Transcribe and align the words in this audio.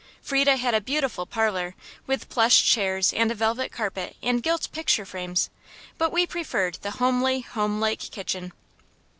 Frieda 0.19 0.55
had 0.57 0.73
a 0.73 0.81
beautiful 0.81 1.27
parlor, 1.27 1.75
with 2.07 2.27
plush 2.27 2.65
chairs 2.65 3.13
and 3.13 3.29
a 3.31 3.35
velvet 3.35 3.71
carpet 3.71 4.15
and 4.23 4.41
gilt 4.41 4.71
picture 4.71 5.05
frames; 5.05 5.51
but 5.99 6.11
we 6.11 6.25
preferred 6.25 6.79
the 6.81 6.89
homely, 6.97 7.41
homelike 7.41 7.99
kitchen. 7.99 8.51